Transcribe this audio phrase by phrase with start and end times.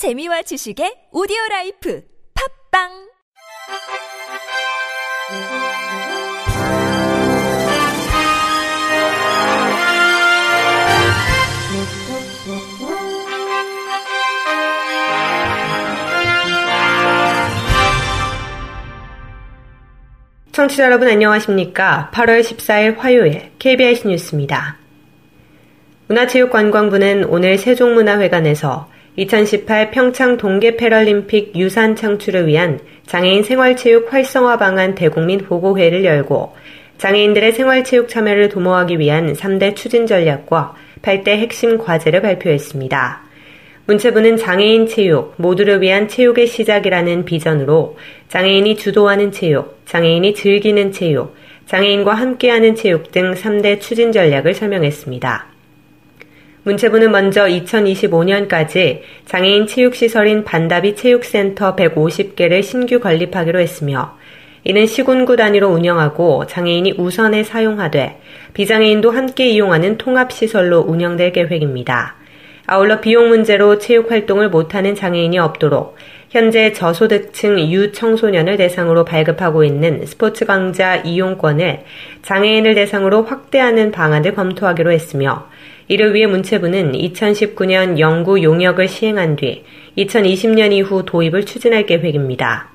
[0.00, 2.02] 재미와 지식의 오디오 라이프
[2.72, 2.88] 팝빵
[20.52, 22.10] 청취자 여러분 안녕하십니까?
[22.14, 24.78] 8월 14일 화요일 KBS 뉴스입니다.
[26.08, 35.38] 문화체육관광부는 오늘 세종문화회관에서 2018 평창 동계 패럴림픽 유산 창출을 위한 장애인 생활체육 활성화 방안 대국민
[35.38, 36.54] 보고회를 열고
[36.98, 43.22] 장애인들의 생활체육 참여를 도모하기 위한 3대 추진 전략과 8대 핵심 과제를 발표했습니다.
[43.86, 47.96] 문체부는 장애인 체육, 모두를 위한 체육의 시작이라는 비전으로
[48.28, 51.34] 장애인이 주도하는 체육, 장애인이 즐기는 체육,
[51.66, 55.49] 장애인과 함께하는 체육 등 3대 추진 전략을 설명했습니다.
[56.62, 64.18] 문체부는 먼저 2025년까지 장애인 체육시설인 반다비 체육센터 150개를 신규 건립하기로 했으며
[64.64, 68.20] 이는 시군구 단위로 운영하고 장애인이 우선에 사용하되
[68.52, 72.16] 비장애인도 함께 이용하는 통합시설로 운영될 계획입니다.
[72.66, 75.96] 아울러 비용 문제로 체육 활동을 못하는 장애인이 없도록
[76.30, 81.82] 현재 저소득층 유청소년을 대상으로 발급하고 있는 스포츠 강좌 이용권을
[82.22, 85.48] 장애인을 대상으로 확대하는 방안을 검토하기로 했으며
[85.88, 89.64] 이를 위해 문체부는 2019년 연구 용역을 시행한 뒤
[89.98, 92.68] 2020년 이후 도입을 추진할 계획입니다.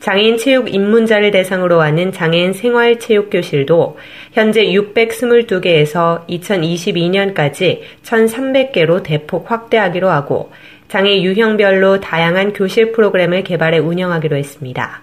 [0.00, 3.98] 장애인 체육 입문자를 대상으로 하는 장애인 생활 체육 교실도
[4.32, 10.50] 현재 622개에서 2022년까지 1,300개로 대폭 확대하기로 하고
[10.88, 15.02] 장애 유형별로 다양한 교실 프로그램을 개발해 운영하기로 했습니다.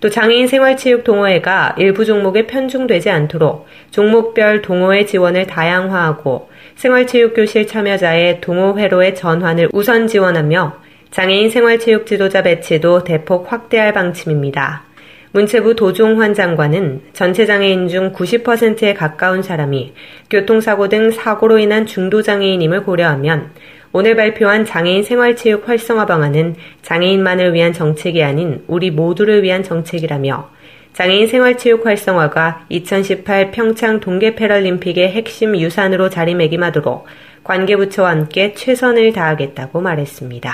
[0.00, 8.40] 또 장애인 생활체육 동호회가 일부 종목에 편중되지 않도록 종목별 동호회 지원을 다양화하고 생활체육 교실 참여자의
[8.42, 10.76] 동호회로의 전환을 우선 지원하며
[11.10, 14.82] 장애인 생활체육 지도자 배치도 대폭 확대할 방침입니다.
[15.30, 19.94] 문체부 도종환 장관은 전체 장애인 중 90%에 가까운 사람이
[20.30, 23.50] 교통사고 등 사고로 인한 중도 장애인임을 고려하면
[23.96, 30.50] 오늘 발표한 장애인 생활체육 활성화 방안은 장애인만을 위한 정책이 아닌 우리 모두를 위한 정책이라며
[30.94, 37.06] 장애인 생활체육 활성화가 2018 평창 동계 패럴림픽의 핵심 유산으로 자리매김하도록
[37.44, 40.52] 관계부처와 함께 최선을 다하겠다고 말했습니다.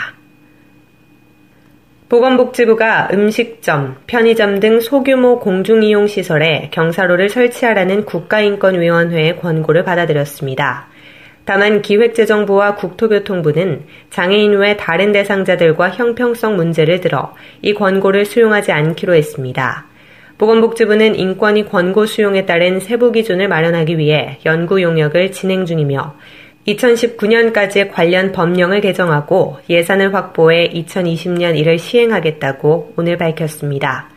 [2.10, 10.89] 보건복지부가 음식점, 편의점 등 소규모 공중이용시설에 경사로를 설치하라는 국가인권위원회의 권고를 받아들였습니다.
[11.50, 19.84] 다만 기획재정부와 국토교통부는 장애인 외 다른 대상자들과 형평성 문제를 들어 이 권고를 수용하지 않기로 했습니다.
[20.38, 26.14] 보건복지부는 인권위 권고 수용에 따른 세부 기준을 마련하기 위해 연구 용역을 진행 중이며
[26.68, 34.09] 2019년까지 관련 법령을 개정하고 예산을 확보해 2020년 1을 시행하겠다고 오늘 밝혔습니다.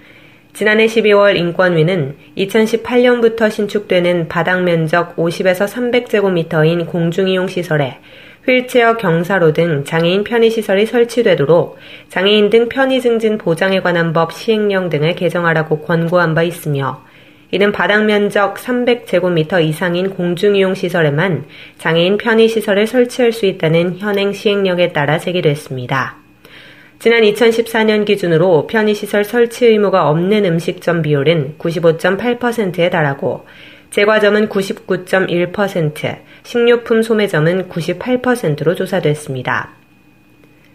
[0.53, 7.97] 지난해 12월 인권위는 2018년부터 신축되는 바닥 면적 50에서 300제곱미터인 공중이용 시설에
[8.45, 11.77] 휠체어 경사로 등 장애인 편의시설이 설치되도록
[12.09, 17.03] 장애인 등 편의 증진 보장에 관한 법 시행령 등을 개정하라고 권고한 바 있으며
[17.49, 21.45] 이는 바닥 면적 300제곱미터 이상인 공중이용 시설에만
[21.79, 26.22] 장애인 편의시설을 설치할 수 있다는 현행 시행령에 따라 제기됐습니다.
[27.03, 33.45] 지난 2014년 기준으로 편의시설 설치 의무가 없는 음식점 비율은 95.8%에 달하고
[33.89, 39.71] 제과점은 99.1%, 식료품 소매점은 98%로 조사됐습니다.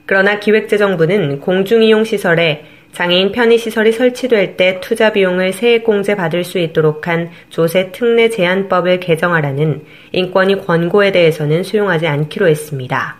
[0.04, 7.90] 그러나 기획재정부는 공중이용시설에 장애인 편의시설이 설치될 때 투자 비용을 세액공제 받을 수 있도록 한 조세
[7.90, 9.80] 특례 제한법을 개정하라는
[10.12, 13.16] 인권위 권고에 대해서는 수용하지 않기로 했습니다.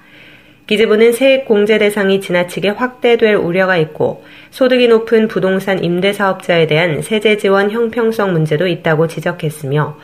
[0.68, 7.38] 기재부는 세액 공제 대상이 지나치게 확대될 우려가 있고 소득이 높은 부동산 임대 사업자에 대한 세제
[7.38, 9.96] 지원 형평성 문제도 있다고 지적했으며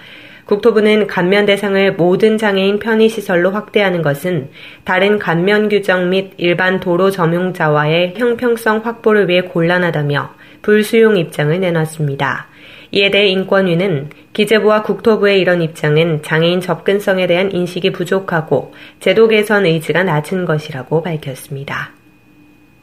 [0.47, 4.49] 국토부는 감면 대상을 모든 장애인 편의시설로 확대하는 것은
[4.85, 12.49] 다른 감면 규정 및 일반 도로 점용자와의 형평성 확보를 위해 곤란하다며 불수용 입장을 내놨습니다.
[12.95, 20.05] 이에 대해 인권위는 기재부와 국토부의 이런 입장은 장애인 접근성에 대한 인식이 부족하고 제도 개선 의지가
[20.05, 21.91] 낮은 것이라고 밝혔습니다.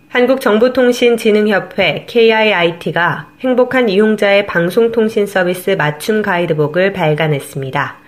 [0.10, 8.02] 한국정보통신진흥협회 KIIT가 행복한 이용자의 방송통신 서비스 맞춤 가이드북을 발간했습니다.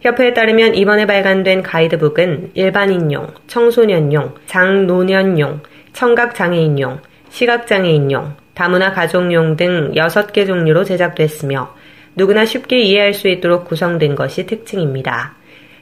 [0.00, 5.60] 협회에 따르면 이번에 발간된 가이드북은 일반인용, 청소년용, 장노년용,
[5.92, 11.74] 청각장애인용, 시각장애인용, 다문화 가족용 등 6개 종류로 제작됐으며
[12.14, 15.34] 누구나 쉽게 이해할 수 있도록 구성된 것이 특징입니다.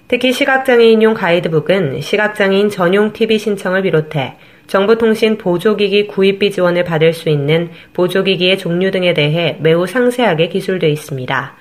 [0.06, 4.36] 특히 시각장애인용 가이드북은 시각장애인 전용 TV 신청을 비롯해
[4.66, 11.56] 정보통신 보조기기 구입비 지원을 받을 수 있는 보조기기의 종류 등에 대해 매우 상세하게 기술되어 있습니다.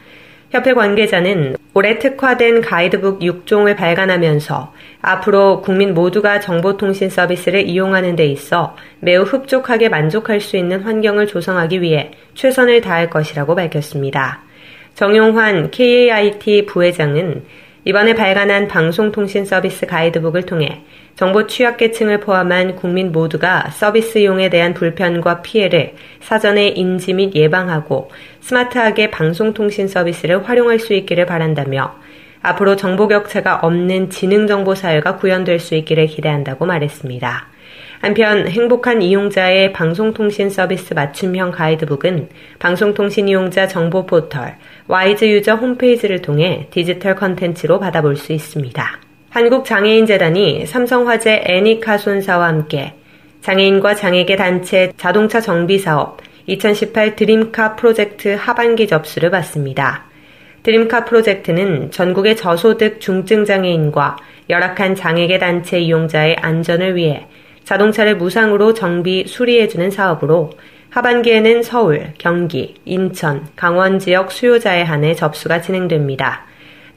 [0.52, 8.76] 협회 관계자는 올해 특화된 가이드북 6종을 발간하면서 앞으로 국민 모두가 정보통신 서비스를 이용하는 데 있어
[9.00, 14.42] 매우 흡족하게 만족할 수 있는 환경을 조성하기 위해 최선을 다할 것이라고 밝혔습니다.
[14.96, 17.44] 정용환 KAIT 부회장은
[17.86, 20.84] 이번에 발간한 방송통신 서비스 가이드북을 통해
[21.16, 28.10] 정보 취약계층을 포함한 국민 모두가 서비스 이용에 대한 불편과 피해를 사전에 인지 및 예방하고
[28.42, 31.96] 스마트하게 방송통신 서비스를 활용할 수 있기를 바란다며
[32.42, 37.48] 앞으로 정보 격차가 없는 지능 정보 사회가 구현될 수 있기를 기대한다고 말했습니다.
[38.02, 46.68] 한편 행복한 이용자의 방송통신 서비스 맞춤형 가이드북은 방송통신 이용자 정보 포털 Wise User 홈페이지를 통해
[46.72, 49.00] 디지털 컨텐츠로 받아볼 수 있습니다.
[49.32, 52.94] 한국장애인재단이 삼성화재 애니카손사와 함께
[53.42, 60.09] 장애인과 장애계 단체 자동차 정비 사업 2018 드림카 프로젝트 하반기 접수를 받습니다.
[60.64, 64.18] 드림카 프로젝트는 전국의 저소득 중증 장애인과
[64.50, 67.28] 열악한 장애계 단체 이용자의 안전을 위해
[67.64, 70.52] 자동차를 무상으로 정비, 수리해주는 사업으로
[70.90, 76.46] 하반기에는 서울, 경기, 인천, 강원 지역 수요자에 한해 접수가 진행됩니다.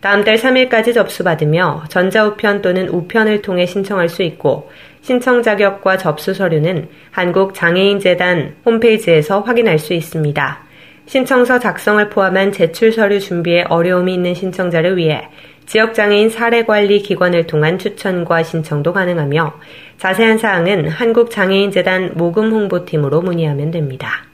[0.01, 4.71] 다음 달 3일까지 접수받으며 전자우편 또는 우편을 통해 신청할 수 있고
[5.03, 10.72] 신청 자격과 접수 서류는 한국장애인재단 홈페이지에서 확인할 수 있습니다.
[11.13, 15.29] 신청서 작성을 포함한 제출 서류 준비에 어려움이 있는 신청자를 위해
[15.67, 19.61] 지역장애인 사례관리기관을 통한 추천과 신청도 가능하며
[19.99, 24.25] 자세한 사항은 한국장애인재단 모금 홍보팀으로 문의하면 됩니다.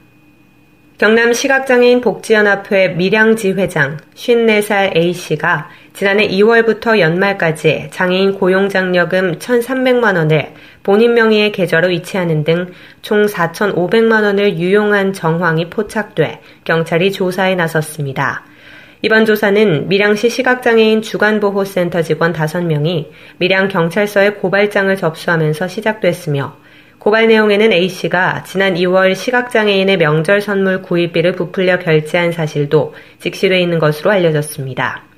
[0.97, 5.67] 경남 시각장애인 복지연합회 밀양지 회장 54살 A씨가
[5.99, 14.57] 지난해 2월부터 연말까지 장애인 고용장려금 1,300만 원을 본인 명의의 계좌로 이체하는 등 총 4,500만 원을
[14.59, 18.45] 유용한 정황이 포착돼 경찰이 조사에 나섰습니다.
[19.01, 23.09] 이번 조사는 밀양시 시각장애인 주간보호센터 직원 5명이
[23.39, 26.55] 밀양 경찰서에 고발장을 접수하면서 시작됐으며
[26.97, 34.11] 고발 내용에는 A씨가 지난 2월 시각장애인의 명절 선물 구입비를 부풀려 결제한 사실도 직시되어 있는 것으로
[34.11, 35.08] 알려졌습니다.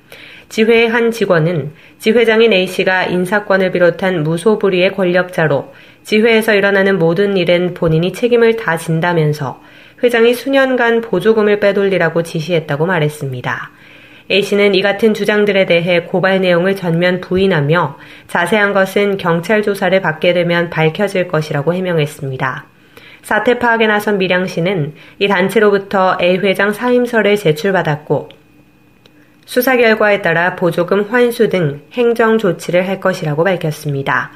[0.48, 5.72] 지회의 한 직원은 지회장인 A씨가 인사권을 비롯한 무소불위의 권력자로
[6.02, 9.60] 지회에서 일어나는 모든 일엔 본인이 책임을 다 진다면서
[10.02, 13.70] 회장이 수년간 보조금을 빼돌리라고 지시했다고 말했습니다.
[14.30, 17.98] A씨는 이 같은 주장들에 대해 고발 내용을 전면 부인하며
[18.28, 22.66] 자세한 것은 경찰 조사를 받게 되면 밝혀질 것이라고 해명했습니다.
[23.22, 28.41] 사태 파악에 나선 밀양씨는 이 단체로부터 A 회장 사임서를 제출받았고
[29.44, 34.30] 수사 결과에 따라 보조금 환수 등 행정 조치를 할 것이라고 밝혔습니다.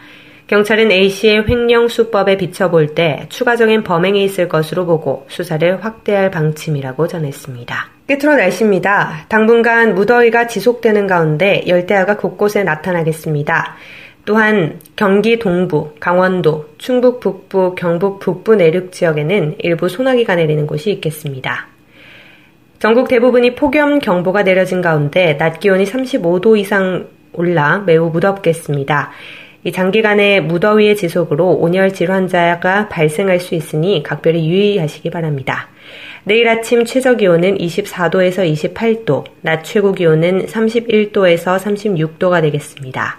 [0.46, 7.88] 경찰은 A씨의 횡령 수법에 비춰볼 때 추가적인 범행이 있을 것으로 보고 수사를 확대할 방침이라고 전했습니다.
[8.06, 9.26] 끝으로 날씨입니다.
[9.28, 13.74] 당분간 무더위가 지속되는 가운데 열대야가 곳곳에 나타나겠습니다.
[14.24, 21.68] 또한 경기 동부, 강원도, 충북 북부, 경북 북부 내륙 지역에는 일부 소나기가 내리는 곳이 있겠습니다.
[22.86, 29.10] 전국 대부분이 폭염 경보가 내려진 가운데 낮 기온이 35도 이상 올라 매우 무덥겠습니다.
[29.64, 35.68] 이 장기간의 무더위의 지속으로 온열 질환자가 발생할 수 있으니 각별히 유의하시기 바랍니다.
[36.22, 43.16] 내일 아침 최저 기온은 24도에서 28도, 낮 최고 기온은 31도에서 36도가 되겠습니다.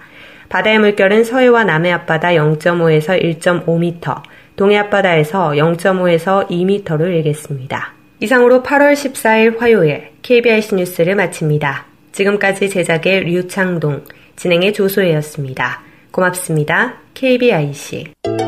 [0.48, 4.22] 바다의 물결은 서해와 남해 앞바다 0.5에서 1.5m,
[4.56, 7.97] 동해 앞바다에서 0.5에서 2m를 일겠습니다.
[8.20, 11.86] 이상으로 8월 14일 화요일 KBIC 뉴스를 마칩니다.
[12.12, 14.04] 지금까지 제작의 류창동,
[14.36, 15.82] 진행의 조소혜였습니다.
[16.10, 16.96] 고맙습니다.
[17.14, 18.47] KBIC.